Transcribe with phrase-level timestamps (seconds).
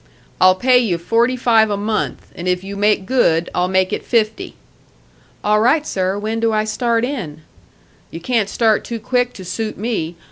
[0.41, 4.03] "I'll pay you forty five a month, and if you make good I'll make it
[4.03, 4.55] fifty."
[5.43, 6.17] "All right, sir.
[6.17, 7.43] When do I start in?"
[8.09, 10.15] "You can't start too quick to suit me.